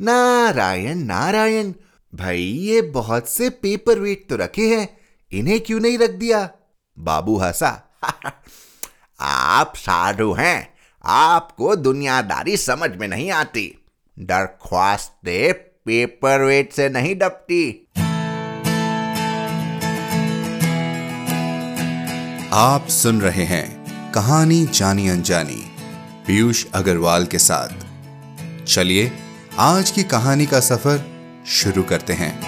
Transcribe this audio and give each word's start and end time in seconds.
नारायण 0.00 0.98
नारायण। 0.98 1.72
भाई, 2.14 2.42
ये 2.42 2.82
बहुत 2.82 3.28
से 3.28 3.50
पेपर 3.50 3.98
वेट 3.98 4.26
तो 4.28 4.36
रखे 4.36 4.76
हैं, 4.76 4.98
इन्हें 5.32 5.60
क्यों 5.60 5.80
नहीं 5.80 5.98
रख 5.98 6.10
दिया? 6.10 6.50
बाबू 6.98 7.36
हंसा। 7.36 7.98
आप 9.20 9.72
साधु 9.76 10.32
हैं, 10.32 10.74
आपको 11.04 11.76
दुनियादारी 11.76 12.56
समझ 12.56 12.90
में 12.90 13.08
नहीं 13.08 13.30
आती। 13.30 13.84
दरख्वास्ते 14.18 15.52
पेपर 15.52 16.40
वेट 16.40 16.72
से 16.72 16.88
नहीं 16.88 17.16
डपती 17.16 17.88
आप 22.52 22.86
सुन 22.88 23.20
रहे 23.20 23.44
हैं 23.44 23.86
कहानी 24.12 24.66
जानी 24.66 25.08
अनजानी, 25.08 25.70
पीयूष 26.26 26.66
अग्रवाल 26.74 27.26
के 27.26 27.38
साथ। 27.38 27.68
चलिए 28.64 29.12
आज 29.58 29.90
की 29.90 30.02
कहानी 30.02 30.46
का 30.46 30.60
सफ़र 30.60 31.04
शुरू 31.46 31.82
करते 31.82 32.12
हैं। 32.12 32.40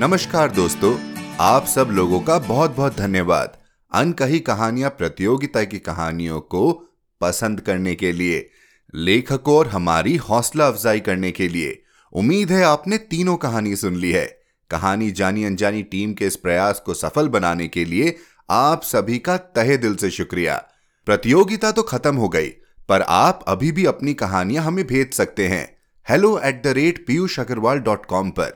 नमस्कार 0.00 0.50
दोस्तों, 0.50 0.98
आप 1.40 1.66
सब 1.66 1.88
लोगों 1.90 2.20
का 2.20 2.38
बहुत 2.38 2.76
बहुत 2.76 2.96
धन्यवाद। 2.96 3.58
अनकही 3.92 4.40
कहानियाँ 4.40 4.90
प्रतियोगिता 4.90 5.64
की 5.64 5.78
कहानियों 5.78 6.40
को 6.40 6.72
पसंद 7.20 7.60
करने 7.60 7.94
के 7.94 8.12
लिए, 8.12 8.50
लेखकों 8.94 9.56
और 9.56 9.68
हमारी 9.68 10.16
हौसला 10.16 10.66
अफजाई 10.66 11.00
करने 11.00 11.30
के 11.30 11.48
लिए। 11.48 11.82
उम्मीद 12.12 12.50
है 12.50 12.64
आपने 12.64 12.98
तीनों 12.98 13.36
कहानी 13.36 13.76
सुन 13.76 13.96
ली 13.96 14.10
है। 14.12 14.40
कहानी 14.70 15.10
जानी 15.10 15.44
अनजानी 15.44 15.82
टीम 15.82 16.14
के 16.14 16.26
इस 16.26 16.36
प्रयास 16.36 16.82
को 16.86 16.94
सफल 16.94 17.28
बनाने 17.28 17.68
के 17.68 17.84
लिए 17.84 18.16
आप 18.50 18.82
सभी 18.82 19.18
का 19.18 19.36
तहे 19.36 19.76
दिल 19.76 19.94
से 19.96 20.10
शुक्रिया। 20.10 20.64
प्रतियोगिता 21.06 21.70
तो 21.72 21.82
खत्म 21.82 22.16
हो 22.16 22.28
गई, 22.28 22.48
पर 22.88 23.02
आप 23.02 23.44
अभी 23.48 23.72
भी 23.72 23.84
अपनी 23.84 24.14
कहानियाँ 24.14 24.64
हमें 24.64 24.86
भेज 24.86 25.12
सकते 25.12 25.46
हैं। 25.48 25.76
Hello 26.06 26.38
at 26.38 26.62
the 26.64 26.66
rate 26.66 27.06
Piyush 27.06 27.38
Agarwal 27.40 27.78
dot 27.78 28.04
com 28.06 28.30
पर। 28.30 28.52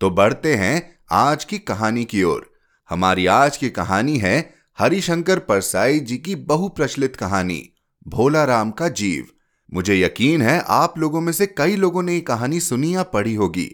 तो 0.00 0.10
बढ़ते 0.10 0.54
हैं 0.54 0.98
आज 1.10 1.44
की 1.44 1.58
कहानी 1.58 2.04
की 2.04 2.22
ओर। 2.22 2.50
हमारी 2.90 3.26
आज 3.26 3.56
की 3.56 3.70
कहानी 3.70 4.16
है 4.18 4.38
हरिशंकर 4.78 5.38
परसाई 5.38 6.00
जी 6.00 6.16
की 6.18 6.34
बहुप्रचलित 6.34 7.16
कहानी 7.16 7.62
भोला 8.06 8.44
राम 8.44 8.70
का 8.70 8.88
जीव। 8.88 9.26
मुझे 9.72 10.00
यकीन 10.00 10.42
है 10.42 10.58
आप 10.68 10.98
लोगों 10.98 11.20
में 11.20 11.32
से 11.32 11.46
कई 11.46 11.76
लोगों 11.76 12.02
ने 12.02 12.14
ये 12.14 12.20
कहानी 12.20 12.60
सुनी 12.60 12.94
या 12.94 13.02
पढ़ी 13.02 13.34
होगी। 13.34 13.70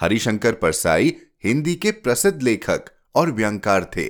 हरिशंकर 0.00 0.52
परसाई 0.52 1.14
हिंदी 1.44 1.74
के 1.74 1.90
प्रसिद्ध 1.90 2.40
लेखक 2.42 2.84
और 3.14 3.30
व्यंगकार 3.30 3.90
थे। 3.96 4.06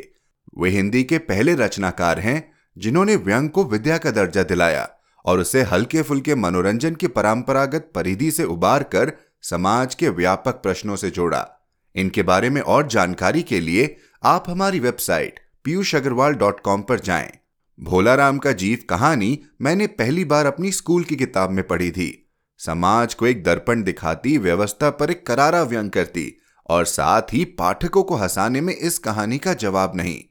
वे 0.59 0.71
हिंदी 0.71 1.03
के 1.05 1.19
पहले 1.19 1.55
रचनाकार 1.55 2.19
हैं 2.19 2.56
जिन्होंने 2.79 3.17
व्यंग 3.17 3.51
को 3.51 3.65
विद्या 3.65 3.99
का 3.99 4.11
दर्जा 4.11 4.43
दिलाया 4.43 4.89
और 5.25 5.41
उसे 5.41 5.63
हल्के 5.63 6.03
फुल्के 6.03 6.35
मनोरंजन 6.35 6.95
की 6.95 7.07
परंपरागत 7.07 7.91
परिधि 7.95 8.31
से 8.31 8.45
उबार 8.45 8.83
कर 8.83 9.13
समाज 9.43 9.95
के 9.95 10.09
व्यापक 10.09 10.53
प्रश्नों 10.53 10.97
से 10.97 11.11
जोड़ा। 11.11 11.47
इनके 11.95 12.23
बारे 12.23 12.51
में 12.51 12.61
और 12.61 12.87
जानकारी 12.87 13.43
के 13.43 13.61
लिए 13.61 13.97
आप 14.23 14.45
हमारी 14.49 14.81
website 14.81 15.41
Piyush 15.65 15.95
Agarwal 15.95 16.35
dot 16.35 16.61
com 16.61 16.83
पर 16.83 17.01
जाएँ। 17.01 17.33
भोला 17.81 18.15
राम 18.15 18.39
का 18.39 18.53
जीव 18.53 18.79
कहानी 18.91 19.39
मैंने 19.63 19.87
पहली 19.87 20.25
बार 20.25 20.47
अपनी 20.47 20.73
स्कूल 20.73 21.05
की 21.05 21.17
किताब 21.17 21.51
में 21.51 21.67
पढ़ी 21.67 21.91
थी। 21.91 22.23
समाज 22.59 23.15
को 23.15 23.27
एक 23.27 23.45
दर्पण 23.45 23.83
दिखाती, 23.83 24.39
व्यवस्था 24.39 24.91
पर 24.91 25.11
एक 25.11 25.27
करारा 25.27 25.63
व्यंग 25.63 25.91
करती 25.91 26.41
और 26.67 26.85
साथ 26.85 27.23
ही 27.33 27.45
पाठकों 27.45 28.03
को 28.03 28.15
हंसाने 28.15 28.61
में 28.61 28.75
इस 28.75 28.99
कहानी 28.99 29.39
का 29.39 29.55
जवाब 29.55 29.93
नहीं। 29.97 30.23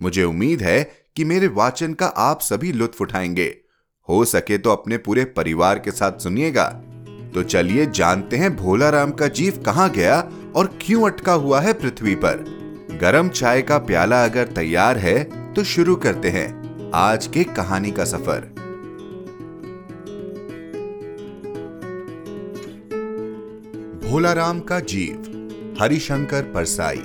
मुझे 0.00 0.24
उम्मीद 0.24 0.62
है 0.62 1.03
कि 1.16 1.24
मेरे 1.24 1.46
वाचन 1.46 1.92
का 1.94 2.06
आप 2.06 2.40
सभी 2.40 2.72
लुत्फ 2.72 3.00
उठाएँगे। 3.00 3.56
हो 4.08 4.24
सके 4.24 4.58
तो 4.58 4.70
अपने 4.70 4.96
पूरे 4.98 5.24
परिवार 5.24 5.78
के 5.78 5.90
साथ 5.90 6.18
सुनिएगा। 6.18 6.64
तो 7.34 7.42
चलिए 7.42 7.86
जानते 7.86 8.36
हैं 8.36 8.56
भोला 8.56 8.88
राम 8.90 9.10
का 9.10 9.28
जीव 9.28 9.62
कहाँ 9.66 9.88
गया 9.90 10.18
और 10.56 10.78
क्यों 10.80 11.06
अटका 11.06 11.32
हुआ 11.32 11.60
है 11.60 11.72
पृथ्वी 11.72 12.14
पर। 12.14 12.44
गरम 13.00 13.28
चाय 13.28 13.62
का 13.62 13.78
प्याला 13.78 14.24
अगर 14.24 14.46
तैयार 14.46 14.98
है 14.98 15.22
तो 15.54 15.64
शुरू 15.64 15.96
करते 15.96 16.30
हैं 16.30 16.90
आज 16.94 17.26
के 17.26 17.44
कहानी 17.44 17.90
का 17.90 18.04
सफ़र। 18.04 18.40
भोला 24.04 24.32
राम 24.32 24.60
का 24.60 24.80
जीव, 24.80 25.76
हरिशंकर 25.80 26.42
परसाई। 26.42 27.04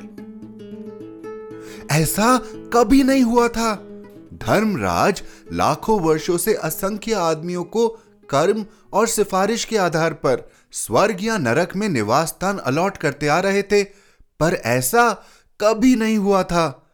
ऐसा 1.92 2.38
कभी 2.74 3.04
नहीं 3.04 3.24
हुआ 3.24 3.48
था 3.48 3.86
धर्मराज 4.34 5.22
लाखों 5.54 6.00
वर्षों 6.02 6.38
से 6.38 6.54
असंख्य 6.56 7.14
आदमियों 7.14 7.64
को 7.66 7.88
कर्म 8.30 8.66
और 8.94 9.08
सिफारिश 9.08 9.66
के 9.66 9.78
आधार 9.78 10.14
पर 10.16 10.50
स्वर्ग 10.74 11.24
या 11.24 11.38
नरक 11.38 11.76
में 11.76 11.88
निवास 11.90 12.28
स्थान 12.30 12.58
अलॉट 12.58 12.98
करते 12.98 13.28
आ 13.28 13.40
रहे 13.40 13.64
थे, 13.64 13.84
पर 13.84 14.54
ऐसा 14.54 15.12
कभी 15.60 15.96
नहीं 15.96 16.18
हुआ 16.18 16.44
था। 16.44 16.86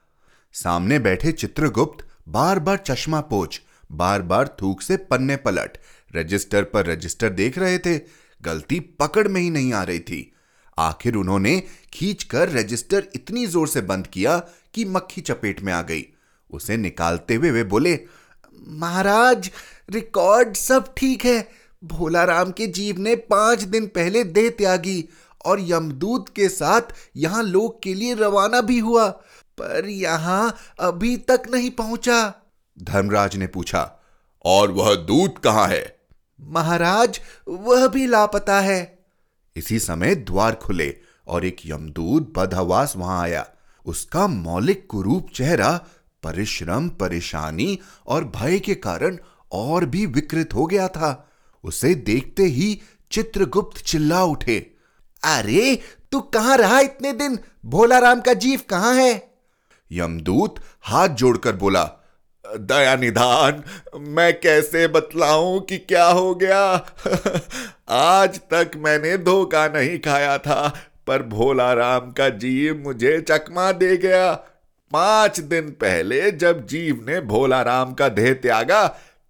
सामने 0.56 1.00
बैठे 1.00 1.31
चित्रगुप्त 1.31 2.06
बार 2.29 2.59
बार 2.59 2.78
चश्मा 2.78 3.19
पोच 3.22 3.62
बार 3.91 4.22
बार 4.22 4.56
थूक 4.62 4.81
से 4.81 4.97
पन्ने 5.00 5.35
पलट, 5.38 5.78
रजिस्टर 6.12 6.63
पर 6.63 6.85
रजिस्टर 6.85 7.29
देख 7.31 7.57
रहे 7.57 7.78
थे, 7.78 7.97
गलती 8.41 8.79
पकड़ 9.00 9.28
में 9.28 9.41
ही 9.41 9.50
नहीं 9.50 9.74
आ 9.74 9.84
रही 9.84 10.00
थी। 10.00 10.31
आखिर 10.78 11.16
उन्होंने 11.16 11.59
खींचकर 11.94 12.50
रजिस्टर 12.50 13.07
इतनी 13.16 13.45
ज़ोर 13.47 13.68
से 13.68 13.81
बंद 13.81 14.07
किया 14.07 14.38
कि 14.74 14.85
मक्खी 14.85 15.22
चपेट 15.22 15.62
में 15.63 15.72
आ 15.74 15.81
गई। 15.81 16.06
उसे 16.51 16.78
निकालते 16.78 17.35
हुए 17.35 17.51
वे 17.51 17.63
बोले 17.63 18.00
महाराज 18.67 19.50
रिकॉर्ड 19.89 20.56
सब 20.56 20.94
ठीक 20.97 21.25
है। 21.25 21.47
भोला 21.83 22.23
राम 22.23 22.51
के 22.51 22.67
जीव 22.67 23.00
ने 23.00 23.16
पाँच 23.16 23.63
दिन 23.63 23.88
पहले 23.88 24.23
देह 24.23 24.50
त्यागी 24.50 25.03
और 25.45 25.59
यमदूत 25.61 26.29
के 26.29 26.47
साथ 26.50 26.94
यहाँ 27.16 27.44
लोक 27.44 27.79
के 27.83 27.94
लिए 27.94 28.13
रवाना 28.13 28.61
भी 28.61 28.79
हुआ 28.79 29.07
पर 29.57 29.89
यहाँ 29.89 30.56
अभी 30.79 31.16
तक 31.17 31.44
नहीं 31.51 31.69
पहुँचा। 31.72 32.17
धर्मराज 32.77 33.35
ने 33.35 33.47
पूछा 33.47 33.91
और 34.45 34.72
वह 34.72 34.94
दूत 34.95 35.38
कहाँ 35.38 35.67
है? 35.67 35.95
महाराज 36.41 37.19
वह 37.47 37.88
भी 37.88 38.06
लापता 38.07 38.59
है। 38.59 39.00
इसी 39.56 39.79
समय 39.79 40.16
द्वार 40.16 40.56
खुले 40.56 40.95
और 41.27 41.45
एक 41.45 41.57
यमदूत 41.66 42.33
बदहवास 42.38 42.94
वहाँ 42.97 43.22
आया। 43.22 43.45
उसका 43.85 44.27
मौलिक 44.27 44.85
कुरूप 44.89 45.27
चेहरा 45.35 45.79
परिश्रम, 46.25 46.90
परेशानी 46.90 47.80
और 48.08 48.24
भय 48.24 48.59
के 48.59 48.75
कारण 48.75 49.18
और 49.52 49.86
भी 49.86 50.06
विकृत 50.06 50.50
हो 50.53 50.66
गया 50.66 50.88
था। 50.88 51.31
उसे 51.63 51.96
देखते 51.96 52.44
ही 52.44 52.81
चित्रगुप्त 53.12 53.81
चिल्ला 53.81 54.24
उठे, 54.24 54.72
अरे, 55.24 55.80
तू 56.12 56.19
कहाँ 56.19 56.58
रहा 56.58 56.80
इतने 56.80 57.13
दिन? 57.13 57.40
भोला 57.66 58.00
राम 58.00 58.22
का 58.22 58.34
जीव 58.34 58.62
कहाँ 58.69 58.94
है? 58.96 59.38
यमदूत 59.91 60.56
हाथ 60.81 61.09
जोड़कर 61.09 61.56
बोला, 61.56 61.84
दया 62.57 62.96
निधान, 62.96 63.63
मैं 64.00 64.40
कैसे 64.40 64.88
बतलाऊं 64.88 65.62
कि 65.62 65.78
क्या 65.78 66.06
हो 66.06 66.36
गया? 66.36 66.86
आज 67.90 68.40
तक 68.40 68.72
मैंने 68.78 69.18
धोखा 69.18 69.68
नहीं 69.68 70.00
खाया 70.00 70.38
था, 70.38 70.74
पर 71.07 71.24
भोला 71.24 71.74
राम 71.74 72.12
का 72.12 72.30
जीव 72.30 72.81
मुझे 72.84 73.22
चकमा 73.22 73.72
दे 73.72 73.97
गया। 73.97 74.44
पाँच 74.91 75.40
दिन 75.40 75.69
पहले 75.72 76.31
जब 76.31 76.66
जीव 76.68 77.03
ने 77.07 77.19
भोला 77.22 77.62
राम 77.62 77.94
का 77.94 78.09
देह 78.09 78.34
त्यागा, 78.34 78.88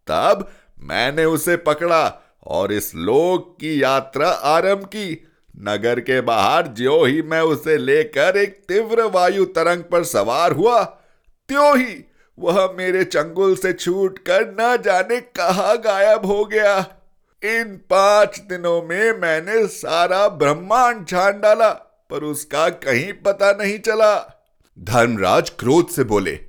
तब 0.08 0.48
मैंने 0.80 1.26
उसे 1.26 1.56
पकड़ा 1.58 2.22
और 2.48 2.74
इस 2.74 2.92
लोक 2.96 3.56
की 3.62 3.82
यात्रा 3.84 4.30
आरंभ 4.30 4.86
की। 4.86 5.28
नगर 5.62 6.00
के 6.00 6.20
बाहर 6.22 6.68
जो 6.68 7.04
ही 7.04 7.22
मैं 7.22 7.42
उसे 7.42 7.78
लेकर 7.78 8.38
एक 8.38 8.60
तीव्र 8.68 9.04
वायु 9.04 9.46
तरंग 9.46 9.84
पर 9.84 10.04
सवार 10.04 10.52
हुआ, 10.52 10.84
त्यों 10.84 11.78
ही 11.78 12.04
वह 12.38 12.76
मेरे 12.78 13.04
चंगुल 13.04 13.56
से 13.56 13.74
छूट 13.74 14.18
कर 14.20 14.46
न 14.60 14.78
जाने 14.82 15.20
कहा 15.20 15.74
गायब 15.76 16.26
हो 16.26 16.44
गया। 16.46 16.78
इन 17.44 17.76
पाँच 17.90 18.40
दिनों 18.40 18.82
में 18.82 19.20
मैंने 19.20 19.66
सारा 19.68 20.28
ब्रह्मांड 20.28 21.08
छान 21.08 21.40
डाला, 21.42 21.70
पर 22.10 22.24
उसका 22.24 22.70
कहीं 22.70 23.12
पता 23.14 23.52
नहीं 23.52 23.80
चला। 23.80 24.35
धर्मराज 24.80 25.50
क्रोध 25.50 25.90
से 25.90 26.04
बोले, 26.04 26.40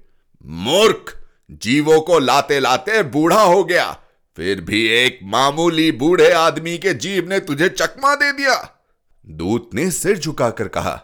मूर्ख! 0.46 1.17
जीवों 1.50 2.00
को 2.00 2.19
लाते 2.19 2.61
लाते 2.61 3.02
बूढ़ा 3.02 3.43
हो 3.43 3.64
गया। 3.64 3.99
फिर 4.37 4.61
भी 4.61 4.87
एक 4.87 5.19
मामूली 5.23 5.93
बूढ़े 5.93 6.32
आदमी 6.32 6.78
के 6.78 6.94
जीव 6.94 7.28
ने 7.28 7.40
तुझे 7.40 7.69
चकमा 7.69 8.14
दे 8.14 8.32
दिया। 8.32 8.82
दूत 9.28 9.70
ने 9.75 9.90
सिर 9.90 10.19
झुकाकर 10.19 10.69
कहा, 10.69 11.00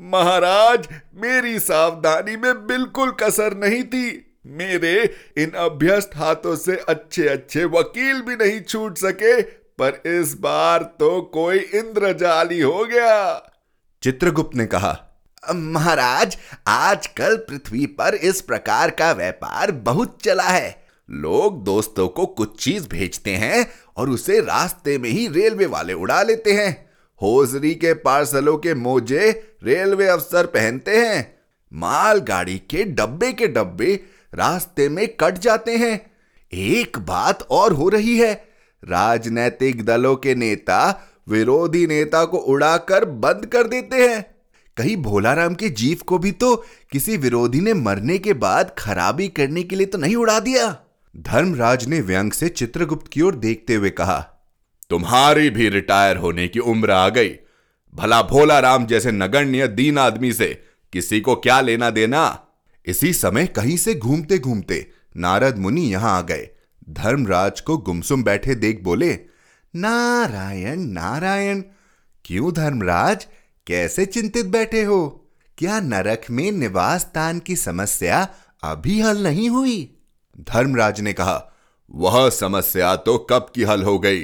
महाराज, 0.00 0.88
मेरी 1.14 1.60
सावधानी 1.60 2.36
में 2.36 2.66
बिल्कुल 2.66 3.10
कसर 3.10 3.56
नहीं 3.56 3.84
थी। 3.84 4.36
मेरे 4.46 5.16
इन 5.36 5.50
अभ्यस्त 5.50 6.10
हाथों 6.16 6.56
से 6.56 6.76
अच्छे 6.76 7.28
अच्छे 7.28 7.64
वकील 7.64 8.20
भी 8.20 8.36
नहीं 8.36 8.60
छूट 8.60 8.98
सके, 8.98 9.42
पर 9.42 10.02
इस 10.06 10.34
बार 10.40 10.82
तो 10.82 11.20
कोई 11.20 11.58
इंद्रजाली 11.58 12.60
हो 12.60 12.84
गया। 12.84 13.52
चित्रगुप्त 14.02 14.56
ने 14.56 14.66
कहा 14.66 15.08
महाराज, 15.50 16.38
आजकल 16.66 17.36
पृथ्वी 17.36 17.86
पर 17.86 18.14
इस 18.14 18.40
प्रकार 18.40 18.90
का 18.90 19.12
व्यापार 19.12 19.72
बहुत 19.72 20.18
चला 20.24 20.48
है। 20.48 20.82
लोग 21.10 21.64
दोस्तों 21.64 22.08
को 22.08 22.26
कुछ 22.26 22.64
चीज़ 22.64 22.88
भेजते 22.88 23.30
हैं 23.30 23.66
और 23.96 24.10
उसे 24.10 24.40
रास्ते 24.40 24.98
में 24.98 25.10
ही 25.10 25.28
रेलवे 25.28 25.66
वाले 25.66 25.92
उड़ा 25.92 26.22
लेते 26.22 26.52
हैं। 26.52 26.90
होजरी 27.22 27.74
के 27.74 27.94
पार्सलों 27.94 28.58
के 28.58 28.74
मोजे 28.74 29.54
रेलवे 29.62 30.06
अफसर 30.06 30.46
पहनते 30.46 30.96
हैं। 30.96 31.38
मालगाड़ी 31.72 32.58
के 32.58 32.84
डब्बे 32.84 33.32
के 33.32 33.46
डब्बे 33.46 34.04
रास्ते 34.34 34.88
में 34.88 35.08
कट 35.08 35.38
जाते 35.38 35.76
हैं। 35.76 36.12
एक 36.52 36.98
बात 36.98 37.42
और 37.42 37.72
हो 37.72 37.88
रही 37.88 38.18
है। 38.18 38.48
राजनैतिक 38.84 39.84
दलों 39.84 40.16
के 40.16 40.34
नेता, 40.34 41.08
विरोधी 41.28 41.86
नेता 41.86 42.24
को 42.24 42.36
उड़ाकर 42.36 43.04
बंद 43.04 43.46
कर 43.46 43.66
देते 43.66 44.08
हैं। 44.08 44.31
कहीं 44.76 44.96
भोलाराम 44.96 45.54
के 45.54 45.68
जीव 45.70 46.00
को 46.06 46.18
भी 46.18 46.30
तो 46.32 46.54
किसी 46.92 47.16
विरोधी 47.16 47.60
ने 47.60 47.74
मरने 47.74 48.18
के 48.18 48.32
बाद 48.34 48.74
खराबी 48.78 49.28
करने 49.28 49.62
के 49.62 49.76
लिए 49.76 49.86
तो 49.86 49.98
नहीं 49.98 50.16
उड़ा 50.16 50.38
दिया। 50.40 50.76
धर्मराज 51.14 51.86
ने 51.86 52.00
व्यंग 52.00 52.32
से 52.32 52.48
चित्रगुप्त 52.48 53.10
की 53.12 53.20
ओर 53.20 53.34
देखते 53.34 53.74
हुए 53.74 53.90
कहा, 53.90 54.18
तुम्हारी 54.90 55.50
भी 55.50 55.68
रिटायर 55.68 56.16
होने 56.16 56.46
की 56.48 56.58
उम्र 56.58 56.90
आ 56.90 57.08
गई। 57.08 57.34
भला 57.94 58.20
भोला 58.22 58.58
राम 58.58 58.86
जैसे 58.86 59.12
नगण्य, 59.12 59.68
दीन 59.68 59.98
आदमी 59.98 60.32
से 60.32 60.46
किसी 60.92 61.20
को 61.20 61.34
क्या 61.36 61.60
लेना 61.60 61.90
देना? 61.90 62.38
इसी 62.86 63.12
समय 63.12 63.46
कहीं 63.46 63.76
से 63.76 63.94
घूमते 63.94 64.38
घूमते 64.38 64.86
नारद 65.16 65.58
मुनि 65.58 65.82
यहाँ 65.82 66.16
आ 66.18 66.20
गए। 66.22 66.48
धर्मराज 66.90 67.60
को 67.60 67.76
गुमसुम 67.78 68.22
बैठे 68.24 68.54
देख 68.54 68.82
बोले, 68.82 69.12
नारायण 69.74 70.80
नारायण, 70.92 71.62
क्यों 72.24 72.52
धर्मराज? 72.52 73.26
कैसे 73.66 74.06
चिंतित 74.06 74.46
बैठे 74.46 74.82
हो? 74.82 75.30
क्या 75.58 75.80
नरक 75.80 76.22
में 76.30 76.52
निवास 76.52 77.00
स्थान 77.00 77.38
की 77.38 77.56
समस्या 77.56 78.28
अभी 78.62 79.00
हल 79.00 79.22
नहीं 79.22 79.50
हुई? 79.50 79.96
धर्मराज 80.40 81.00
ने 81.00 81.12
कहा, 81.12 81.52
वह 81.90 82.30
समस्या 82.30 82.96
तो 82.96 83.18
कब 83.18 83.46
की 83.54 83.62
हल 83.62 83.82
हो 83.82 83.98
गई? 83.98 84.22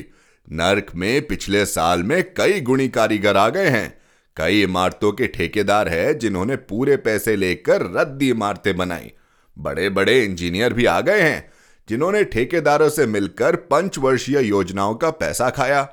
नरक 0.52 0.87
में 0.94 1.26
पिछले 1.26 1.67
साल 1.67 2.02
में 2.02 2.35
कई 2.35 2.61
गुणी 2.61 2.88
कारीगर 2.88 3.37
आ 3.37 3.49
गए 3.49 3.69
हैं। 3.69 3.99
कई 4.37 4.62
इमारतों 4.62 5.12
के 5.12 5.26
ठेकेदार 5.26 5.88
हैं 5.88 6.19
जिन्होंने 6.19 6.56
पूरे 6.56 6.96
पैसे 6.96 7.37
लेकर 7.37 7.82
रद्दी 7.82 8.31
इमारतें 8.31 8.76
बनाई। 8.76 9.12
बड़े 9.58 9.91
बड़े 9.91 10.25
इंजीनियर 10.25 10.73
भी 10.73 10.84
आ 10.84 11.00
गए 11.00 11.20
हैं, 11.20 11.52
जिन्होंने 11.88 12.25
ठेकेदारों 12.25 12.88
से 12.88 13.06
मिलकर 13.06 13.56
पंचवर्षीय 13.56 14.41
योजनाओं 14.41 14.94
का 14.94 15.11
पैसा 15.11 15.50
खाया। 15.50 15.88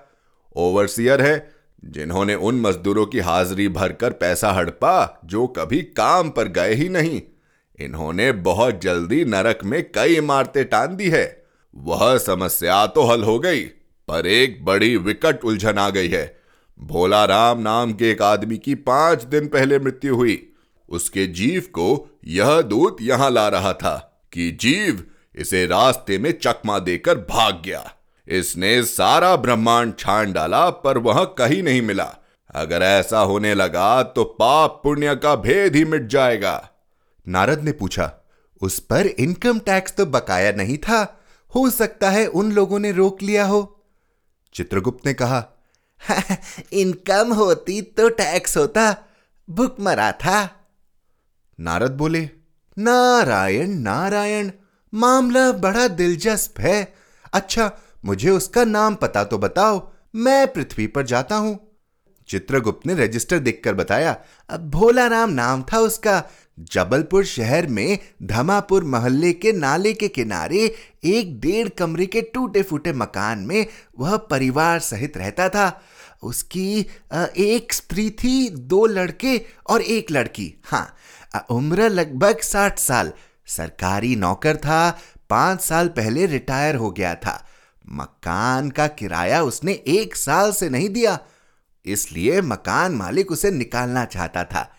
ओवरसियर 0.56 1.22
है 1.22 1.55
जिन्होंने 1.88 2.36
उन 2.36 2.62
मजदूरों 2.62 3.06
की 3.06 3.20
हाजिरी 3.20 3.68
भरकर 3.70 4.12
पैसा 4.12 4.52
हड़पा, 4.52 5.22
जो 5.26 5.48
कभी 5.48 5.82
काम 5.82 6.30
पर 6.30 6.48
गए 6.48 6.74
ही 6.74 6.90
नहीं। 6.90 7.22
इन्होंने 7.80 8.32
बहुत 8.32 8.82
जल्दी 8.82 9.26
नरक 9.26 9.60
में 9.64 9.92
कई 9.92 10.16
इमारतें 10.16 10.66
टान 10.66 10.96
दी 10.96 11.10
है। 11.10 11.46
वह 11.76 12.18
समस्या 12.18 12.86
तो 12.88 13.04
हल 13.04 13.24
हो 13.24 13.40
गई, 13.40 13.64
पर 14.08 14.28
एक 14.28 14.66
बड़ी 14.66 14.98
विकट 14.98 15.44
उलझन 15.44 15.78
आ 15.78 15.90
गई 15.90 16.08
है। 16.08 16.40
भोला 16.80 17.26
राम 17.26 17.60
नाम 17.60 17.94
के 17.94 18.12
एक 18.12 18.22
आदमी 18.22 18.58
की 18.58 18.76
पाँच 18.76 19.24
दिन 19.24 19.48
पहले 19.48 19.80
मृत्यु 19.80 20.16
हुई। 20.16 20.50
उसके 20.90 21.28
जीव 21.28 21.62
को 21.62 22.18
यह 22.28 22.62
दूत 22.62 22.98
यहाँ 23.02 23.30
ला 23.32 23.48
रहा 23.48 23.74
था 23.74 24.26
कि 24.34 24.52
जीव 24.52 25.04
इसे 25.36 25.66
रास्ते 25.66 26.18
में 26.18 26.32
चकमा 26.32 26.80
देकर 26.80 27.18
भाग 27.18 27.62
गया। 27.66 27.92
इसने 28.28 28.84
सारा 28.84 29.36
ब्रह्मांड 29.36 29.94
छान 30.00 30.32
डाला 30.34 30.70
पर 30.70 30.98
वह 30.98 31.24
कहीं 31.38 31.62
नहीं 31.64 31.82
मिला। 31.82 32.16
अगर 32.56 32.82
ऐसा 32.82 33.20
होने 33.20 33.54
लगा 33.54 34.04
तो 34.04 34.24
पाप 34.24 34.80
पुण्य 34.84 35.16
का 35.16 35.36
भेद 35.36 35.76
ही 35.76 35.86
मिट 35.86 36.08
जाएगा। 36.08 36.70
नारद 37.28 37.64
ने 37.64 37.72
पूछा 37.72 38.12
उस 38.62 38.80
पर 38.80 39.08
इनकम 39.08 39.60
टैक्स 39.60 39.94
तो 39.94 40.06
बकाया 40.06 40.52
नहीं 40.52 40.78
था? 40.78 41.22
हो 41.56 41.70
सकता 41.70 42.10
है 42.10 42.26
उन 42.28 42.52
लोगों 42.52 42.80
ने 42.80 42.92
रोक 42.92 43.22
लिया 43.22 43.46
हो? 43.46 43.86
चित्रगुप्त 44.56 45.06
ने 45.06 45.14
कहा 45.14 45.44
इनकम 46.74 47.34
होती 47.34 47.82
तो 47.82 48.10
टैक्स 48.10 48.58
होता 48.58 48.96
भुक 49.50 49.76
मरा 49.80 50.12
था। 50.12 50.50
नारद 51.60 51.92
बोले 51.92 52.30
नारायण 52.78 53.70
नारायण 53.80 54.52
मामला 54.94 55.52
बड़ा 55.52 55.88
दिलचस्प 55.88 56.60
है। 56.60 56.94
अच्छा 57.34 57.72
मुझे 58.06 58.30
उसका 58.30 58.64
नाम 58.66 58.96
पता 58.96 59.24
तो 59.24 59.38
बताओ, 59.38 59.88
मैं 60.16 60.48
पृथ्वी 60.54 60.88
पर 60.88 61.06
जाता 61.06 61.36
हूँ। 61.36 61.60
चित्रगुप्त 62.30 62.86
ने 62.88 62.94
रजिस्टर 62.96 63.40
देखकर 63.40 63.74
बताया, 63.74 64.16
अब 64.50 64.70
भोला 64.72 65.06
राम 65.08 65.30
नाम 65.32 65.64
था 65.64 65.80
उसका। 65.80 66.24
जबलपुर 66.72 67.26
शहर 67.26 67.68
में 67.68 67.98
धमापुर 68.24 68.84
मोहल्ले 68.84 69.32
के 69.34 69.52
नाले 69.54 69.92
के 69.94 70.08
किनारे 70.08 70.60
एक 71.06 71.40
डेढ़ 71.40 71.70
कमरे 71.70 72.06
के 72.06 72.22
टूटे 72.24 72.62
फूटे 72.62 72.94
मकान 72.94 73.40
में 73.40 73.66
वह 74.00 74.16
परिवार 74.30 74.80
सहित 74.82 75.18
रहता 75.18 75.50
था। 75.50 75.82
उसकी 76.24 76.80
एक 77.38 77.74
स्त्री 77.74 78.10
थी, 78.14 78.50
दो 78.50 78.86
लड़के 78.86 79.38
और 79.70 79.82
एक 79.82 80.12
लड़की। 80.12 80.54
हाँ 80.66 81.46
उम्र 81.52 81.90
लगभग 81.90 82.40
साठ 82.42 82.80
साल। 82.80 83.12
सरकारी 83.48 84.16
नौकर 84.16 84.58
था, 84.58 84.98
पाँच 85.30 85.62
साल 85.62 85.88
पहले 85.90 86.26
रिटायर 86.28 86.76
हो 86.76 86.92
गया 86.92 87.14
था। 87.16 87.44
मकान 87.86 88.70
का 88.70 88.88
किराया 88.90 89.42
उसने 89.44 89.74
एक 89.88 90.16
साल 90.16 90.52
से 90.52 90.70
नहीं 90.70 90.90
दिया, 90.90 91.18
इसलिए 91.86 92.42
मकान 92.42 92.92
मालिक 92.92 93.32
उसे 93.32 93.52
निकालना 93.52 94.06
चाहता 94.06 94.44
था। 94.44 94.70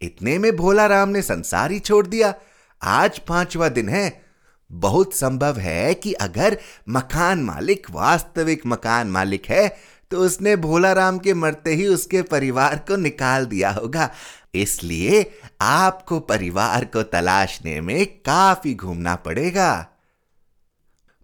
इतने 0.00 0.38
में 0.38 0.54
भोला 0.56 0.86
राम 0.86 1.08
ने 1.08 1.22
संसार 1.22 1.70
ही 1.70 1.78
छोड़ 1.78 2.06
दिया। 2.06 2.34
आज 2.82 3.18
पांचवा 3.18 3.68
दिन 3.68 3.88
है। 3.88 4.22
बहुत 4.70 5.14
संभव 5.14 5.58
है 5.58 5.94
कि 5.94 6.12
अगर 6.12 6.56
मकान 6.88 7.42
मालिक 7.42 7.86
वास्तविक 7.90 8.66
मकान 8.66 9.08
मालिक 9.08 9.46
है 9.46 9.68
तो 10.10 10.20
उसने 10.20 10.54
भोला 10.56 10.92
राम 10.92 11.18
के 11.18 11.34
मरते 11.34 11.74
ही 11.74 11.86
उसके 11.86 12.22
परिवार 12.22 12.76
को 12.88 12.96
निकाल 12.96 13.46
दिया 13.46 13.70
होगा। 13.70 14.10
इसलिए 14.54 15.24
आपको 15.60 16.18
परिवार 16.20 16.84
को 16.84 17.02
तलाशने 17.02 17.80
में 17.80 18.06
काफ़ी 18.06 18.74
घूमना 18.74 19.14
पड़ेगा। 19.16 19.86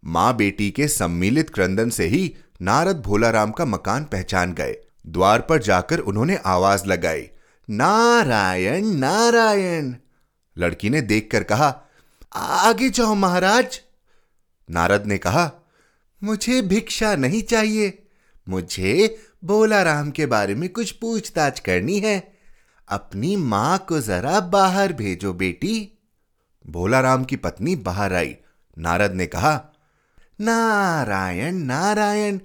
माँ 0.04 0.36
बेटी 0.36 0.70
के 0.70 0.88
सम्मिलित 0.88 1.50
क्रंदन 1.50 1.90
से 1.90 2.06
ही 2.06 2.36
नारद 2.62 2.96
भोलाराम 2.96 3.50
का 3.50 3.64
मकान 3.64 4.04
पहचान 4.04 4.52
गए। 4.52 4.76
द्वार 5.06 5.40
पर 5.40 5.58
जाकर 5.58 5.98
उन्होंने 5.98 6.36
आवाज़ 6.36 6.86
लगाई, 6.86 7.28
नारायण 7.70 8.86
नारायण! 8.86 9.94
लड़की 10.58 10.90
ने 10.90 11.00
देखकर 11.00 11.42
कहा, 11.42 11.82
आगे 12.32 12.90
जाओ 12.90 13.14
महाराज! 13.14 13.80
नारद 14.70 15.06
ने 15.06 15.18
कहा, 15.18 15.52
मुझे 16.24 16.62
भिक्षा 16.62 17.16
नहीं 17.16 17.42
चाहिए। 17.42 18.06
मुझे 18.48 19.18
भोलाराम 19.44 20.10
के 20.10 20.26
बारे 20.26 20.54
में 20.54 20.68
कुछ 20.68 20.90
पूछताछ 20.90 21.60
करनी 21.60 22.00
है। 22.00 22.34
अपनी 22.88 23.36
माँ 23.36 23.78
को 23.88 24.00
जरा 24.00 24.40
बाहर 24.40 24.92
भेजो 24.92 25.32
बेटी। 25.32 25.98
भोलाराम 26.66 27.24
की 27.24 27.36
पत्नी 27.36 27.76
बाहर 27.76 28.14
आई। 28.14 28.36
नारद 28.78 29.12
ने 29.12 29.26
कहा 29.26 29.69
नारायण 30.40 31.54
नारायण। 31.54 32.38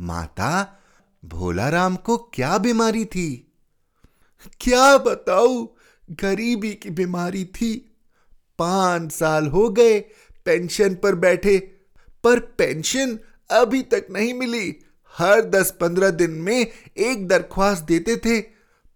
माता, 0.00 0.80
भोलाराम 1.24 1.96
को 1.96 2.16
क्या 2.16 2.58
बीमारी 2.58 3.04
थी? 3.04 3.52
क्या 4.60 4.98
बताऊ? 4.98 5.68
गरीबी 6.10 6.74
की 6.74 6.90
बीमारी 6.90 7.44
थी। 7.44 7.96
पाँच 8.58 9.12
साल 9.12 9.46
हो 9.46 9.68
गए 9.68 10.00
पेंशन 10.44 10.94
पर 10.94 11.14
बैठे, 11.14 11.58
पर 12.24 12.38
पेंशन 12.38 13.18
अभी 13.50 13.82
तक 13.82 14.06
नहीं 14.10 14.34
मिली। 14.34 14.76
हर 15.18 15.40
दस 15.40 15.74
पंद्रह 15.80 16.10
दिन 16.10 16.30
में 16.30 16.66
एक 16.96 17.28
दरख्वास्त 17.28 17.82
देते 17.82 18.16
थे, 18.16 18.40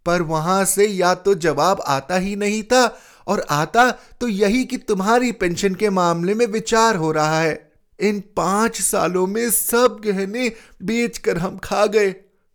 पर 0.07 0.23
वहाँ 0.23 0.65
से 0.65 0.87
या 0.87 1.15
तो 1.15 1.35
जवाब 1.35 1.81
आता 1.81 2.17
ही 2.17 2.37
नहीं 2.37 2.62
था, 2.62 2.99
और 3.26 3.47
आता 3.50 3.91
तो 3.91 4.29
यही 4.29 4.65
कि 4.65 4.76
तुम्हारी 4.76 5.33
पेंशन 5.33 5.75
के 5.75 5.91
मामले 5.91 6.35
में 6.35 6.47
विचार 6.47 6.97
हो 6.97 7.12
रहा 7.12 7.41
है। 7.41 7.65
इन 8.00 8.21
पाँच 8.37 8.81
सालों 8.81 9.26
में 9.26 9.50
सब 9.50 10.00
गहने 10.05 10.53
बेचकर 10.83 11.38
हम 11.38 11.59
खा 11.59 11.87
गए। 11.87 12.15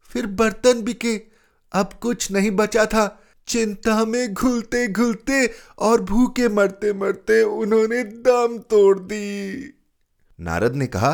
फिर 0.10 0.26
बर्तन 0.26 0.82
बिके। 0.82 1.22
अब 1.74 1.90
कुछ 2.02 2.32
नहीं 2.32 2.52
बचा 2.52 2.86
था। 2.86 3.18
चिंता 3.48 4.06
में 4.06 4.34
घुलते 4.34 4.88
घुलते 4.88 5.54
और 5.80 6.02
भूखे 6.02 6.50
मरते 6.50 6.94
मरते 6.94 7.44
उन्होंने 7.44 8.04
दम 8.04 8.58
तोड़ 8.70 9.00
दी। 9.00 9.54
नारद 10.40 10.76
ने 10.76 10.88
कहा, 10.88 11.12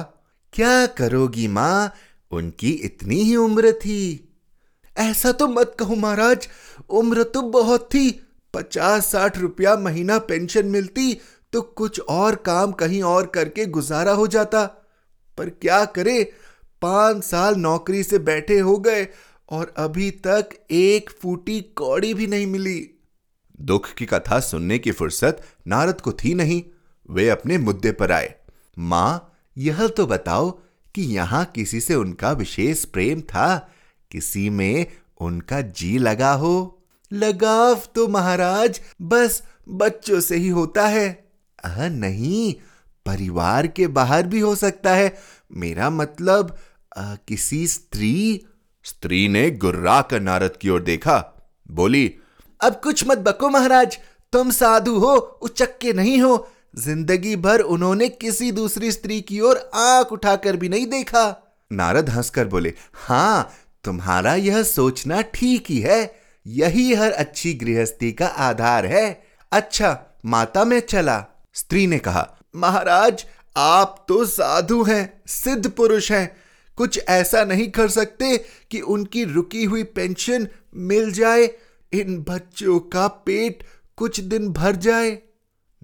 क्या 0.53 0.85
करोगी 0.85 1.47
माँ? 1.47 1.93
उनकी 2.31 2.71
इतनी 2.71 3.15
ही 3.15 3.35
उम्र 3.35 3.71
थी। 3.71 4.29
ऐसा 4.97 5.31
तो 5.31 5.47
मत 5.47 5.75
कहो 5.79 5.95
महाराज। 5.95 6.49
उम्र 6.89 7.23
तो 7.23 7.41
बहुत 7.41 7.85
थी। 7.85 8.23
पचास 8.53 9.11
साठ 9.11 9.37
रुपया 9.37 9.75
महीना 9.75 10.17
पेंशन 10.17 10.65
मिलती 10.65 11.17
तो 11.53 11.61
कुछ 11.61 11.99
और 11.99 12.35
काम 12.35 12.71
कहीं 12.71 13.03
और 13.03 13.25
करके 13.25 13.65
गुजारा 13.65 14.11
हो 14.11 14.27
जाता। 14.27 14.65
पर 15.37 15.49
क्या 15.49 15.85
करे? 15.85 16.33
पाँच 16.81 17.23
साल 17.23 17.55
नौकरी 17.55 18.03
से 18.03 18.19
बैठे 18.19 18.59
हो 18.59 18.77
गए 18.77 19.07
और 19.49 19.73
अभी 19.77 20.11
तक 20.11 20.49
एक 20.71 21.09
फूटी 21.09 21.61
कौड़ी 21.61 22.13
भी 22.13 22.27
नहीं 22.27 22.47
मिली। 22.47 22.89
दुख 23.61 23.93
की 23.93 24.05
कथा 24.05 24.39
सुनने 24.39 24.79
की 24.79 24.91
फुर्सत 24.91 25.41
नारद 25.67 26.01
को 26.01 26.11
थी 26.11 26.33
नहीं, 26.33 26.63
वे 27.09 27.29
अपने 27.29 27.57
मुद्दे 27.57 27.91
पर 27.91 28.11
आए। 28.11 28.35
माँ, 28.79 29.33
यह 29.57 29.87
तो 29.87 30.07
बताओ 30.07 30.59
कि 30.95 31.01
यहाँ 31.01 31.45
किसी 31.45 31.81
से 31.81 31.95
उनका 31.95 32.31
विशेष 32.31 32.85
प्रेम 32.85 33.21
था, 33.21 33.71
किसी 34.11 34.49
में 34.49 34.85
उनका 35.21 35.61
जी 35.61 35.97
लगा 35.97 36.33
हो। 36.33 36.83
लगाव 37.13 37.81
तो 37.95 38.07
महाराज, 38.07 38.81
बस 39.01 39.43
बच्चों 39.69 40.19
से 40.19 40.35
ही 40.35 40.49
होता 40.49 40.87
है। 40.87 41.26
नहीं 41.89 42.53
परिवार 43.05 43.67
के 43.67 43.87
बाहर 43.87 44.27
भी 44.27 44.39
हो 44.39 44.55
सकता 44.55 44.95
है। 44.95 45.15
मेरा 45.51 45.89
मतलब 45.89 46.57
आ, 46.97 47.15
किसी 47.27 47.67
स्त्री 47.67 48.45
स्त्री 48.85 49.27
ने 49.27 49.49
गुर्रा 49.51 50.01
कर 50.01 50.21
नारद 50.21 50.55
की 50.57 50.69
ओर 50.69 50.81
देखा। 50.81 51.17
बोली 51.71 52.13
अब 52.61 52.79
कुछ 52.83 53.07
मत 53.07 53.17
बको 53.17 53.49
महाराज 53.49 53.97
तुम 54.33 54.51
साधु 54.51 54.97
हो 54.99 55.15
उचक्के 55.15 55.93
नहीं 55.93 56.19
हो। 56.21 56.47
ज़िंदगी 56.77 57.35
भर 57.35 57.59
उन्होंने 57.59 58.07
किसी 58.09 58.51
दूसरी 58.51 58.91
स्त्री 58.91 59.21
की 59.21 59.39
ओर 59.39 59.57
आँख 59.75 60.11
उठाकर 60.11 60.55
भी 60.55 60.69
नहीं 60.69 60.87
देखा। 60.87 61.25
नारद 61.71 62.09
हंसकर 62.09 62.47
बोले 62.47 62.73
हाँ 62.93 63.49
तुम्हारा 63.83 64.33
यह 64.35 64.61
सोचना 64.63 65.21
ठीक 65.33 65.69
ही 65.69 65.79
है। 65.79 66.01
यही 66.45 66.93
हर 66.93 67.11
अच्छी 67.11 67.53
गृहस्थी 67.53 68.11
का 68.11 68.27
आधार 68.27 68.85
है। 68.85 69.09
अच्छा 69.51 69.97
माता 70.25 70.63
में 70.65 70.79
चला। 70.79 71.25
स्त्री 71.57 71.87
ने 71.87 71.99
कहा, 71.99 72.37
महाराज, 72.55 73.25
आप 73.57 74.05
तो 74.09 74.25
साधु 74.25 74.83
हैं, 74.83 75.21
सिद्ध 75.27 75.69
पुरुष 75.69 76.11
हैं। 76.11 76.37
कुछ 76.75 76.99
ऐसा 77.09 77.43
नहीं 77.43 77.71
कर 77.71 77.89
सकते 77.89 78.45
कि 78.71 78.81
उनकी 78.81 79.23
रुकी 79.23 79.63
हुई 79.63 79.83
पेंशन 79.83 80.47
मिल 80.75 81.11
जाए, 81.11 81.49
इन 81.93 82.25
बच्चों 82.29 82.79
का 82.79 83.07
पेट 83.07 83.63
कुछ 83.97 84.19
दिन 84.19 84.49
भर 84.49 84.75
जाए। 84.75 85.19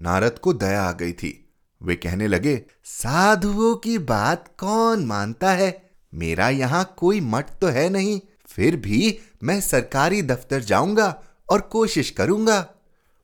नारद 0.00 0.38
को 0.38 0.52
दया 0.52 0.82
आ 0.82 0.92
गई 0.92 1.12
थी। 1.12 1.52
वे 1.82 1.96
कहने 1.96 2.26
लगे, 2.26 2.64
साधुओं 2.84 3.74
की 3.74 3.98
बात 3.98 4.48
कौन 4.58 5.04
मानता 5.04 5.52
है? 5.52 5.90
मेरा 6.14 6.48
यहाँ 6.48 6.94
कोई 6.96 7.20
मठ 7.20 7.50
तो 7.60 7.66
है 7.66 7.88
नहीं। 7.88 8.20
फिर 8.46 8.76
भी 8.76 9.18
मैं 9.42 9.60
सरकारी 9.60 10.22
दफ्तर 10.22 10.60
जाऊँगा 10.60 11.22
और 11.50 11.60
कोशिश 11.60 12.10
करूँगा। 12.10 12.73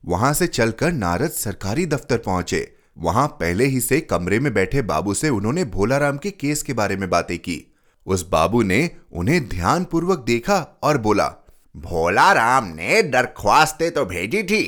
वहाँ 0.03 0.33
से 0.33 0.47
चलकर 0.47 0.91
नारद 0.91 1.31
सरकारी 1.31 1.85
दफ्तर 1.85 2.17
पहुँचे। 2.17 2.75
वहाँ 2.97 3.27
पहले 3.39 3.65
ही 3.65 3.79
से 3.81 3.99
कमरे 4.01 4.39
में 4.39 4.53
बैठे 4.53 4.81
बाबू 4.81 5.13
से 5.13 5.29
उन्होंने 5.29 5.65
भोलाराम 5.65 6.17
के 6.17 6.31
केस 6.31 6.63
के 6.63 6.73
बारे 6.73 6.95
में 6.95 7.09
बातें 7.09 7.37
की। 7.39 7.63
उस 8.07 8.27
बाबू 8.29 8.61
ने 8.63 8.89
उन्हें 9.11 9.47
ध्यानपूर्वक 9.49 10.19
देखा 10.19 10.57
और 10.83 10.97
बोला, 10.97 11.27
भोलाराम 11.75 12.65
ने 12.67 13.01
दरख्वास्तें 13.03 13.91
तो 13.91 14.05
भेजी 14.05 14.43
थी, 14.43 14.63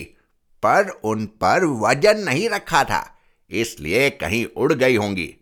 पर 0.64 0.90
उन 1.04 1.26
पर 1.42 1.66
वज़न 1.66 2.20
नहीं 2.20 2.48
रखा 2.50 2.84
था, 2.84 3.04
इसलिए 3.52 4.10
कहीं 4.12 4.46
उड़ 4.48 4.74
गई 4.74 4.96
होंगी। 4.96 5.34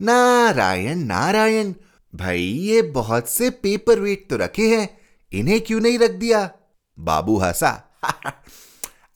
नारायण 0.00 0.98
नारायण, 0.98 1.72
भाई, 2.14 2.42
ये 2.42 2.82
बहुत 2.82 3.28
से 3.28 3.50
पेपर 3.52 4.00
वेट 4.00 4.26
तो 4.30 4.36
रखे 4.36 4.68
हैं, 4.68 4.88
इन्हें 5.32 5.60
क्यों 5.60 5.80
नहीं 5.80 5.98
रख 5.98 6.10
दिया? 6.12 6.50
बाबू 6.98 7.38
हंसा 7.38 7.70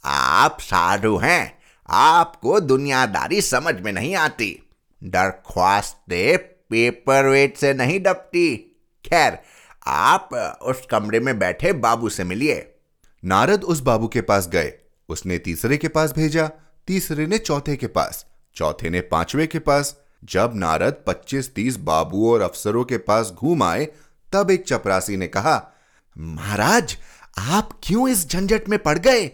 आप 0.05 0.61
साधु 0.61 1.17
हैं। 1.17 1.59
आपको 1.89 2.61
दुनियादारी 2.61 3.43
समझ 3.43 3.81
में 3.81 3.93
नहीं 3.93 4.17
आती। 4.17 4.71
दरख्वास्तें 5.05 6.39
पेपर 6.39 7.27
वेट 7.27 7.57
से 7.57 7.75
नहीं 7.75 8.01
डपती। 8.01 8.57
खैर, 9.05 9.39
आप 9.87 10.29
उस 10.63 10.87
कमरे 10.91 11.21
में 11.21 11.39
बैठे 11.39 11.73
बाबू 11.73 12.09
से 12.09 12.25
मिलिए। 12.25 12.75
नारद 13.25 13.65
उस 13.65 13.81
बाबू 13.81 14.09
के 14.09 14.21
पास 14.21 14.49
गए। 14.49 14.73
उसने 15.09 15.39
तीसरे 15.39 15.77
के 15.77 15.89
पास 15.89 16.13
भेजा। 16.13 16.51
तीसरे 16.87 17.27
ने 17.27 17.39
चौथे 17.39 17.77
के 17.77 17.87
पास। 17.87 18.27
चौथे 18.55 18.91
ने 18.91 19.01
पांचवे 19.01 19.47
के 19.47 19.59
पास। 19.59 19.97
जब 20.25 20.53
नारद 20.55 21.05
पच्चीस 21.07 21.55
तीस 21.55 21.77
बाबू 21.77 22.33
और 22.33 22.41
अफसरों 22.41 22.85
के 22.85 22.99
पास 22.99 23.31
घूम 23.31 23.63
आए, 23.63 23.89
तब 24.33 24.51
एक 24.51 24.65
चपरासी 24.67 25.17
ने 25.17 25.29
कहा, 25.29 25.73
महाराज, 26.19 26.97
आप 27.39 27.81
क्यों 27.83 28.09
इस 28.09 28.31
झंझट 28.31 28.69
में 28.69 28.79
पड़ 28.79 28.99
गए? 28.99 29.31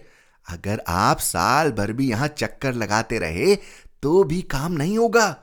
अगर 0.49 0.83
आप 0.89 1.19
साल 1.19 1.71
भर 1.73 1.93
भी 1.93 2.09
यहाँ 2.11 2.29
चक्कर 2.29 2.75
लगाते 2.75 3.19
रहे 3.19 3.55
तो 4.03 4.23
भी 4.25 4.41
काम 4.43 4.73
नहीं 4.73 4.99
होगा। 4.99 5.37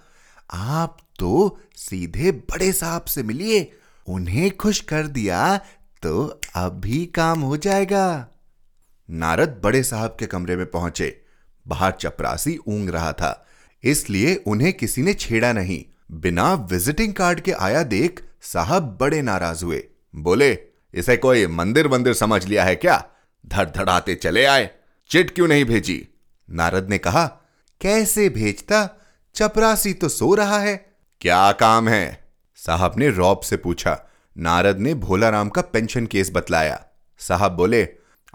आप 0.50 0.98
तो 1.20 1.58
सीधे 1.78 2.32
बड़े 2.32 2.72
साहब 2.74 3.06
से 3.06 3.24
मिलिए, 3.24 3.72
उन्हें 4.08 4.56
खुश 4.58 4.80
कर 4.82 5.08
दिया 5.10 5.58
तो 6.04 6.42
अब 6.56 6.80
भी 6.80 7.06
काम 7.06 7.42
हो 7.42 7.58
जाएगा। 7.58 8.28
नारद 9.10 9.60
बड़े 9.64 9.82
साहब 9.84 10.16
के 10.20 10.26
कमरे 10.26 10.56
में 10.56 10.66
पहुँचे। 10.66 11.16
बाहर 11.66 11.92
चपरासी 11.92 12.58
ऊंग 12.68 12.90
रहा 12.90 13.12
था, 13.14 13.46
इसलिए 13.84 14.36
उन्हें 14.48 14.72
किसी 14.74 15.02
ने 15.02 15.14
छेड़ा 15.16 15.52
नहीं। 15.54 15.84
बिना 16.14 16.54
विजिटिंग 16.72 17.14
कार्ड 17.14 17.40
के 17.40 17.52
आया 17.52 17.84
देख, 17.86 18.22
साहब 18.44 18.98
बड़े 19.02 19.22
नाराज़ 19.22 19.64
हुए। 19.66 19.84
बोले, 20.14 20.58
इसे 20.94 21.18
कोई 21.18 21.48
मंदिर 21.50 21.88
मंदिर 21.88 22.14
समझ 22.14 22.46
लिया 22.46 22.64
है 22.64 22.76
क्या? 22.76 23.04
धड़धड़ाते 23.44 24.16
चले 24.16 24.46
आए। 24.46 24.70
चिट 25.10 25.36
क्यों 25.36 25.48
नहीं 25.48 25.66
भेजी? 25.66 26.08
नारद 26.50 26.90
ने 26.90 26.98
कहा, 26.98 27.26
कैसे 27.82 28.30
भेजता? 28.30 29.02
चपरासी 29.36 29.94
तो 29.94 30.10
सो 30.10 30.36
रहा 30.36 30.60
है। 30.60 30.96
क्या 31.22 31.52
काम 31.52 31.88
है? 31.88 32.32
साहब 32.56 32.94
ने 32.98 33.10
रौब 33.10 33.40
से 33.40 33.58
पूछा। 33.58 34.04
नारद 34.38 34.78
ने 34.78 34.94
भोलाराम 34.94 35.50
का 35.50 35.62
पेंशन 35.62 36.06
केस 36.06 36.32
बतलाया। 36.34 36.86
साहब 37.18 37.52
बोले, 37.52 37.88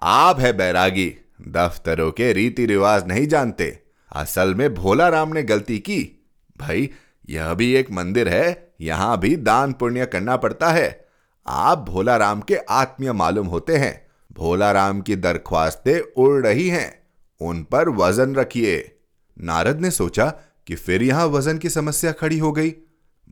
आप 0.02 0.40
है 0.40 0.52
बैरागी, 0.52 1.16
दफ्तरों 1.48 2.12
के 2.12 2.32
रीति 2.32 2.66
रिवाज 2.66 3.06
नहीं 3.06 3.26
जानते। 3.26 3.82
असल 4.12 4.54
में 4.54 4.74
भोलाराम 4.74 5.28
ने 5.28 5.42
गलती 5.42 5.78
की। 5.78 6.26
भाई, 6.58 6.90
यह 7.28 7.54
भी 7.54 7.74
एक 7.74 7.90
मंदिर 7.90 8.28
है, 8.28 8.72
यहाँ 8.80 9.18
भी 9.18 9.36
दान 9.36 9.72
पुण्य 9.72 10.06
करना 10.06 10.36
पड़ता 10.36 10.70
है। 10.70 11.08
आप 11.46 11.78
भोलाराम 11.78 12.40
के 12.40 12.56
आत्मीय 12.56 13.12
मालूम 13.12 13.46
होते 13.46 13.76
हैं। 13.76 14.09
भोलाराम 14.32 15.00
की 15.00 15.16
दरख्वास्तें 15.16 16.22
उड़ 16.22 16.46
रही 16.46 16.68
हैं। 16.68 17.02
उन 17.40 17.62
पर 17.62 17.88
वज़न 17.88 18.34
रखिए। 18.34 18.98
नारद 19.40 19.80
ने 19.80 19.90
सोचा 19.90 20.26
कि 20.66 20.74
फिर 20.74 21.02
यहाँ 21.02 21.26
वज़न 21.26 21.58
की 21.58 21.68
समस्या 21.68 22.12
खड़ी 22.12 22.38
हो 22.38 22.52
गई। 22.52 22.74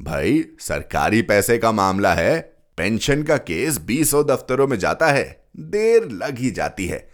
भाई, 0.00 0.44
सरकारी 0.60 1.22
पैसे 1.22 1.58
का 1.58 1.72
मामला 1.72 2.14
है। 2.14 2.56
पेंशन 2.76 3.22
का 3.22 3.36
केस 3.36 3.78
बीसों 3.78 4.26
दफ्तरों 4.26 4.68
में 4.68 4.78
जाता 4.78 5.06
है। 5.06 5.48
देर 5.56 6.08
लग 6.08 6.38
ही 6.38 6.50
जाती 6.50 6.86
है। 6.86 7.10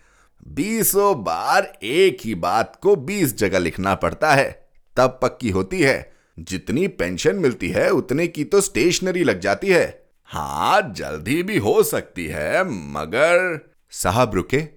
बीसों 0.49 1.25
बार 1.25 1.79
एक 1.83 2.19
ही 2.25 2.35
बात 2.35 2.79
को 2.83 2.97
बीस 2.97 3.39
जगह 3.39 3.59
लिखना 3.59 3.95
पड़ता 3.95 4.35
है। 4.35 4.69
तब 4.97 5.21
पक्की 5.23 5.51
होती 5.51 5.81
है। 5.81 6.13
जितनी 6.39 6.89
पेंशन 6.89 7.37
मिलती 7.37 7.69
है, 7.69 7.91
उतने 7.91 8.27
की 8.27 8.45
तो 8.45 8.61
स्टेशनरी 8.61 9.25
लग 9.25 9.41
जाती 9.41 9.67
है। 9.67 10.07
हाँ 10.25 10.95
जल्दी 10.97 11.43
भी 11.43 11.59
हो 11.59 11.83
सकती 11.83 12.27
है, 12.27 12.65
मगर 12.65 13.61
साहब 14.03 14.35
रुके। 14.35 14.69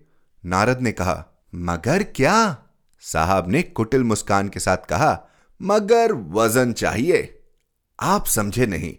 नारद 0.45 0.81
ने 0.81 0.91
कहा, 0.91 1.25
मगर 1.55 2.03
क्या? 2.03 2.57
साहब 2.99 3.49
ने 3.49 3.61
कुटिल 3.61 4.03
मुस्कान 4.03 4.49
के 4.49 4.59
साथ 4.59 4.77
कहा, 4.77 5.27
मगर 5.61 6.13
वज़न 6.13 6.73
चाहिए। 6.73 7.39
आप 7.99 8.25
समझे 8.25 8.65
नहीं। 8.65 8.95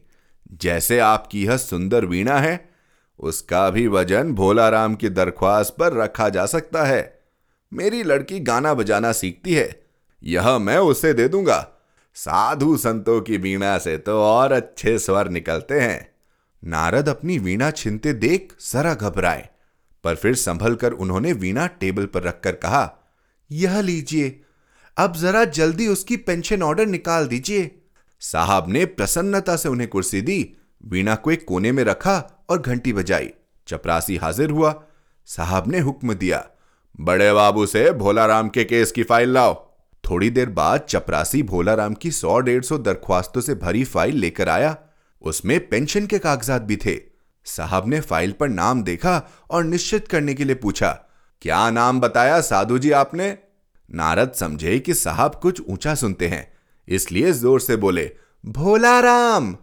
जैसे 0.53 0.99
आपकी 0.99 1.47
यह 1.47 1.57
सुंदर 1.57 2.05
वीणा 2.05 2.39
है, 2.39 2.71
उसका 3.19 3.71
भी 3.71 3.89
वज़न 3.89 4.33
भोलाराम 4.33 4.95
की 4.95 5.09
दरख्वास्त 5.09 5.77
पर 5.79 5.93
रखा 5.93 6.29
जा 6.29 6.47
सकता 6.47 6.85
है। 6.85 7.21
मेरी 7.73 8.03
लड़की 8.03 8.41
गाना 8.41 8.75
बजाना 8.75 9.13
सीखती 9.13 9.55
है। 9.55 9.83
यह 10.23 10.59
मैं 10.59 10.79
उसे 10.79 11.13
दे 11.13 11.29
दूँगा। 11.29 11.69
साधु 12.15 12.77
संतों 12.77 13.21
की 13.21 13.37
वीणा 13.37 13.79
से 13.79 13.99
तो 13.99 14.23
और 14.23 14.53
अच्छे 14.53 14.99
स्वर 14.99 15.29
निकलते 15.29 15.81
हैं। 15.81 16.13
नारद 16.65 17.09
अपनी 17.09 17.39
वीणा 17.39 17.71
छिनते 17.71 18.13
देख 18.13 18.53
जरा 18.73 18.95
घबराए। 18.95 19.49
पर 20.05 20.14
फिर 20.14 20.35
संभल 20.35 20.75
कर 20.75 20.93
उन्होंने 20.93 21.33
वीणा 21.33 21.67
टेबल 21.81 22.07
पर 22.07 22.23
रखकर 22.23 22.52
कहा, 22.55 22.90
यह 23.50 23.81
लीजिए। 23.81 24.40
अब 24.97 25.17
जरा 25.17 25.45
जल्दी 25.45 25.87
उसकी 25.87 26.17
पेंशन 26.17 26.62
ऑर्डर 26.62 26.87
निकाल 26.87 27.26
दीजिए। 27.26 27.71
साहब 28.23 28.69
ने 28.69 28.85
प्रसन्नता 28.85 29.57
से 29.57 29.69
उन्हें 29.69 29.88
कुर्सी 29.88 30.21
दी, 30.21 30.57
वीणा 30.85 31.14
को 31.14 31.31
एक 31.31 31.45
कोने 31.45 31.73
में 31.73 31.83
रखा 31.85 32.47
और 32.49 32.61
घंटी 32.61 32.93
बजाई। 32.93 33.31
चपरासी 33.69 34.17
हाजिर 34.17 34.50
हुआ। 34.50 34.75
साहब 35.28 35.69
ने 35.69 35.78
हुक्म 35.78 36.14
दिया, 36.14 36.45
बड़े 37.00 37.33
बाबू 37.33 37.67
से 37.67 37.90
भोलाराम 37.93 38.49
के 38.49 38.64
केस 38.64 38.93
की 38.93 39.02
फ़ाइल 39.02 39.33
लाओ। 39.33 39.55
थोड़ी 40.05 40.31
देर 40.31 40.49
बाद 40.50 40.81
चपरासी 40.81 41.43
भोलाराम 41.43 41.95
की 41.95 42.11
सौ 42.11 42.38
डेढ़ 42.40 42.62
सौ 42.62 42.78
दरख्वास्तों 42.78 43.40
से 43.40 43.55
भरी 43.55 43.85
फ़ाइल 43.85 44.17
लेकर 44.17 44.49
आया। 44.49 44.76
उसमें 45.23 45.69
पेंशन 45.69 46.07
के 46.07 46.19
कागजात 46.19 46.62
भी 46.62 46.76
थे। 46.76 46.95
साहब 47.49 47.88
ने 47.88 48.00
फ़ाइल 48.00 48.33
पर 48.33 48.49
नाम 48.49 48.83
देखा 48.83 49.23
और 49.50 49.64
निश्चित 49.64 50.09
करने 50.09 50.35
के 50.35 50.45
लिए 50.45 50.55
पूछा, 50.57 50.90
क्या 51.43 51.69
नाम 51.71 52.00
बताया 52.00 52.40
साधु 52.40 52.78
जी 52.78 52.90
आपने? 52.93 53.37
नारद 53.90 54.33
समझे 54.33 54.78
कि 54.78 54.95
साहब 54.95 55.35
कुछ 55.35 55.61
ऊँचा 55.61 55.95
सुनते 55.95 56.28
हैं, 56.28 56.47
इसलिए 56.88 57.33
ज़ोर 57.33 57.61
से 57.61 57.76
बोले 57.76 58.11
भोला 58.45 58.99
राम 59.00 59.57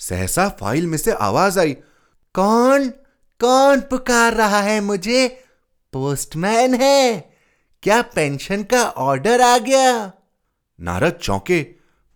सहसा 0.00 0.48
फ़ाइल 0.50 0.86
में 0.86 0.98
से 0.98 1.12
आवाज़ 1.12 1.58
आई, 1.60 1.72
कौन? 2.34 2.88
कौन 3.40 3.80
पुकार 3.80 4.34
रहा 4.34 4.60
है 4.60 4.80
मुझे? 4.80 5.28
पोस्टमैन 5.92 6.74
है! 6.74 7.20
क्या 7.82 8.00
पेंशन 8.14 8.62
का 8.62 8.82
ऑर्डर 8.82 9.40
आ 9.40 9.56
गया? 9.58 10.12
नारद 10.78 11.18
चौंके, 11.22 11.62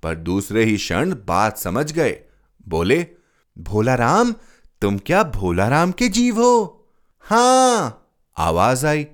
पर 0.03 0.15
दूसरे 0.15 0.65
ही 0.65 0.77
क्षण 0.77 1.15
बात 1.27 1.59
समझ 1.59 1.91
गए, 1.93 2.17
बोले 2.69 3.07
भोला 3.57 3.95
राम 3.95 4.35
तुम 4.83 4.99
क्या 4.99 5.23
भोला 5.23 5.69
राम 5.69 5.93
के 5.93 6.09
जीव 6.09 6.41
हो? 6.41 6.87
हाँ, 7.21 8.09
आवाज़ 8.37 8.87
आई। 8.87 9.07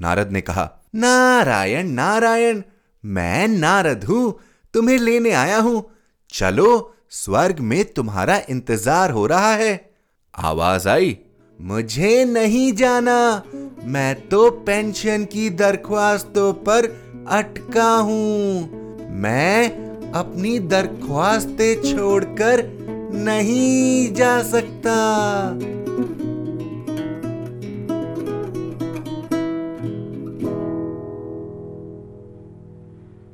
नारद 0.00 0.30
ने 0.32 0.40
कहा, 0.40 0.70
नारायण 0.94 1.88
नारायण, 1.88 2.62
मैं 3.04 3.48
नारद 3.48 4.04
हूँ, 4.04 4.38
तुम्हें 4.74 4.98
लेने 4.98 5.30
आया 5.30 5.58
हूँ। 5.58 5.90
चलो, 6.32 6.94
स्वर्ग 7.10 7.58
में 7.58 7.84
तुम्हारा 7.84 8.40
इंतज़ार 8.50 9.10
हो 9.10 9.26
रहा 9.26 9.52
है। 9.54 9.90
आवाज़ 10.38 10.88
आई, 10.88 11.18
मुझे 11.60 12.24
नहीं 12.24 12.72
जाना। 12.72 13.42
मैं 13.84 14.28
तो 14.28 14.50
पेंशन 14.50 15.24
की 15.24 15.50
दरख्वास्तों 15.50 16.52
पर 16.52 16.86
अटका 17.28 17.96
हूँ। 17.96 18.70
मैं 19.10 19.70
अपनी 20.12 20.58
दरख्वास्तें 20.58 21.82
छोड़कर 21.82 22.77
नहीं 23.14 24.12
जा 24.12 24.42
सकता। 24.42 24.94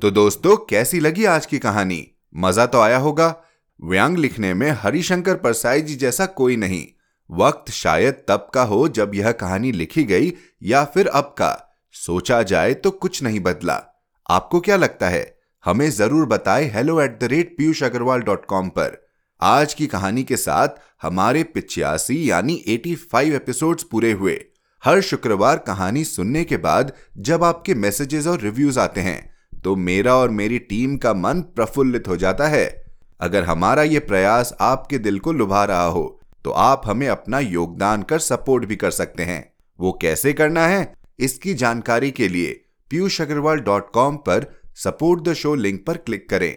तो 0.03 0.11
दोस्तों, 0.11 0.57
कैसी 0.57 1.01
लगी 1.01 1.25
आज 1.25 1.47
की 1.47 1.59
कहानी? 1.59 2.11
मज़ा 2.37 2.67
तो 2.67 2.81
आया 2.81 2.99
होगा। 2.99 3.35
व्यंग 3.83 4.19
लिखने 4.19 4.55
में 4.55 4.71
हरिशंकर 4.71 5.35
परसाई 5.35 5.81
जी 5.81 5.95
जैसा 5.95 6.27
कोई 6.27 6.57
नहीं। 6.57 6.87
वक्त 7.31 7.71
शायद 7.71 8.15
तब 8.15 8.51
का 8.55 8.63
हो 8.63 8.89
जब 8.89 9.15
यह 9.15 9.33
कहानी 9.33 9.73
लिखी 9.73 10.05
गई 10.05 10.33
या 10.63 10.85
फिर 10.85 11.07
अब 11.07 11.35
का। 11.39 11.81
सोचा 11.93 12.43
जाए 12.43 12.75
तो 12.75 12.91
कुछ 12.91 13.23
नहीं 13.23 13.41
बदला। 13.41 13.83
आपको 14.31 14.61
क्या 14.61 14.77
लगता 14.77 15.09
है? 15.09 15.39
हमें 15.65 15.91
ज़रूर 15.91 16.27
बताएँ 16.27 16.71
hello 16.71 17.01
at 17.01 17.21
the 17.21 17.25
rate 17.25 17.57
Piyush 17.59 17.83
Agarwal 17.83 18.21
dot 18.21 18.45
com 18.45 18.69
पर। 18.69 19.04
आज 19.41 19.73
की 19.75 19.87
कहानी 19.87 20.23
के 20.25 20.37
साथ 20.37 20.69
हमारे 21.03 21.43
पिछयासी 21.45 22.31
यानी 22.31 22.55
85 22.69 23.33
एपिसोड्स 23.33 23.83
पूरे 23.83 24.13
हुए। 24.13 24.39
हर 24.83 25.01
शुक्रवार 25.01 25.59
कहानी 25.59 26.05
सुनने 26.05 26.45
के 26.45 26.57
बाद 26.57 26.93
जब 27.19 27.45
आपके 27.45 27.75
मैसेजेस 27.75 28.27
और 28.27 28.41
रिव्यूज़ 28.41 28.79
आते 28.81 29.01
हैं 29.01 29.35
तो 29.65 29.77
मेरा 29.77 30.15
और 30.17 30.31
मेरी 30.31 30.59
टीम 30.59 30.97
का 30.97 31.15
मन 31.15 31.41
प्रफुल्लित 31.57 32.09
हो 32.09 32.17
जाता 32.17 32.49
है। 32.49 32.85
अगर 33.21 33.45
हमारा 33.45 33.83
यह 33.83 34.01
प्रयास 34.01 34.57
आपके 34.61 34.99
दिल 34.99 35.19
को 35.19 35.33
लुभा 35.33 35.65
रहा 35.65 35.87
हो 35.87 36.21
तो 36.45 36.51
आप 36.51 36.83
हमें 36.87 37.09
अपना 37.09 37.39
योगदान 37.39 38.03
कर 38.03 38.19
सपोर्ट 38.19 38.65
भी 38.65 38.77
कर 38.77 38.91
सकते 38.91 39.23
हैं। 39.23 39.53
वो 39.79 39.99
कैसे 40.03 40.33
करना 40.33 40.67
है, 40.67 40.93
इसकी 41.19 41.55
जानकारी 41.55 42.11
के 42.11 42.29
लिए 42.29 42.61
पीयूष 42.91 43.21
अग्रवाल 43.21 43.61
डॉट 43.61 43.91
कॉम 43.93 44.17
पर 44.17 44.53
सपोर्ट 44.77 45.23
द 45.23 45.35
शो 45.35 45.55
लिंक 45.55 45.85
पर 45.87 45.97
क्लिक 45.97 46.29
करें। 46.31 46.57